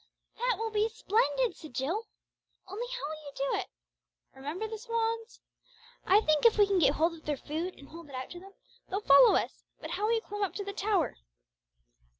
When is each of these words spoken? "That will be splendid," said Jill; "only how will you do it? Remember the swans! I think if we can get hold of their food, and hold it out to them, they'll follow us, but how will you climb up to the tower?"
"That 0.35 0.55
will 0.57 0.71
be 0.71 0.89
splendid," 0.89 1.55
said 1.55 1.75
Jill; 1.75 2.07
"only 2.67 2.87
how 2.87 3.07
will 3.07 3.23
you 3.23 3.31
do 3.35 3.59
it? 3.59 3.67
Remember 4.33 4.67
the 4.67 4.79
swans! 4.79 5.39
I 6.07 6.21
think 6.21 6.43
if 6.43 6.57
we 6.57 6.65
can 6.65 6.79
get 6.79 6.95
hold 6.95 7.13
of 7.13 7.25
their 7.25 7.37
food, 7.37 7.75
and 7.77 7.87
hold 7.87 8.09
it 8.09 8.15
out 8.15 8.31
to 8.31 8.39
them, 8.39 8.53
they'll 8.89 9.01
follow 9.01 9.35
us, 9.35 9.63
but 9.79 9.91
how 9.91 10.05
will 10.07 10.13
you 10.13 10.21
climb 10.21 10.41
up 10.41 10.55
to 10.55 10.63
the 10.63 10.73
tower?" 10.73 11.17